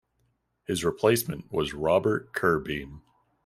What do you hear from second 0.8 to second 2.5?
replacement was Robert